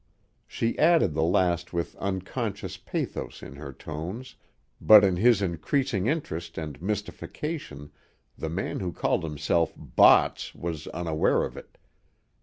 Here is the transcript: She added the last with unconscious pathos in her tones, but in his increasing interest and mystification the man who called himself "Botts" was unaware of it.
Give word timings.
She 0.47 0.79
added 0.79 1.13
the 1.13 1.21
last 1.21 1.73
with 1.73 1.95
unconscious 1.97 2.75
pathos 2.75 3.43
in 3.43 3.57
her 3.57 3.71
tones, 3.71 4.35
but 4.81 5.03
in 5.03 5.15
his 5.17 5.43
increasing 5.43 6.07
interest 6.07 6.57
and 6.57 6.81
mystification 6.81 7.91
the 8.35 8.49
man 8.49 8.79
who 8.79 8.93
called 8.93 9.23
himself 9.23 9.73
"Botts" 9.77 10.55
was 10.55 10.87
unaware 10.87 11.43
of 11.43 11.55
it. 11.55 11.77